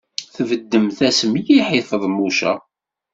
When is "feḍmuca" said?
1.89-2.53